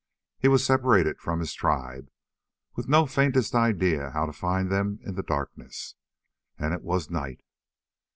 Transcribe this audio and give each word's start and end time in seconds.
He 0.39 0.47
was 0.47 0.65
separated 0.65 1.19
from 1.19 1.39
his 1.39 1.53
tribe, 1.53 2.09
with 2.75 2.89
no 2.89 3.05
faintest 3.05 3.53
idea 3.53 4.09
how 4.09 4.25
to 4.25 4.33
find 4.33 4.71
them 4.71 4.97
in 5.03 5.13
the 5.13 5.21
darkness. 5.21 5.93
And 6.57 6.73
it 6.73 6.81
was 6.81 7.11
night. 7.11 7.43